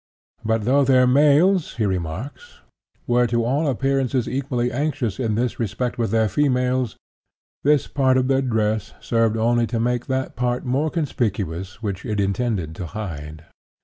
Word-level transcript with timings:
"But 0.43 0.65
though 0.65 0.83
their 0.83 1.05
males," 1.05 1.75
he 1.75 1.85
remarks, 1.85 2.61
"were 3.05 3.27
to 3.27 3.43
all 3.45 3.67
appearances 3.67 4.27
equally 4.27 4.71
anxious 4.71 5.19
in 5.19 5.35
this 5.35 5.59
respect 5.59 5.99
with 5.99 6.09
their 6.09 6.27
females, 6.27 6.97
this 7.63 7.85
part 7.85 8.17
of 8.17 8.27
their 8.27 8.41
dress 8.41 8.95
served 8.99 9.37
only 9.37 9.67
to 9.67 9.79
make 9.79 10.07
that 10.07 10.35
more 10.65 10.89
conspicuous 10.89 11.83
which 11.83 12.03
it 12.03 12.19
intended 12.19 12.73
to 12.77 12.87
hide." 12.87 13.45